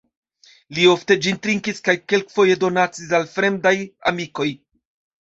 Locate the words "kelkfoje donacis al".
2.15-3.31